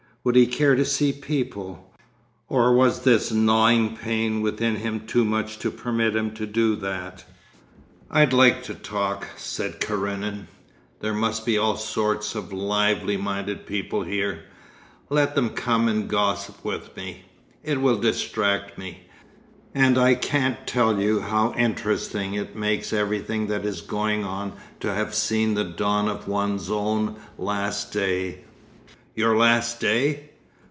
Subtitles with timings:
[0.23, 1.91] Would he care to see people?
[2.47, 7.25] Or was this gnawing pain within him too much to permit him to do that?
[8.11, 10.47] 'I'd like to talk,' said Karenin.
[10.99, 14.43] 'There must be all sorts of lively minded people here.
[15.09, 17.23] Let them come and gossip with me.
[17.63, 23.81] It will distract me—and I can't tell you how interesting it makes everything that is
[23.81, 28.41] going on to have seen the dawn of one's own last day.'
[29.13, 30.29] 'Your last day!